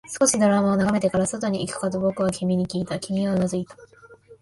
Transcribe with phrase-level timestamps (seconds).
[0.19, 3.77] 少しドラマを眺めてから、外に行くかと僕は君にきいた、君はうなずいた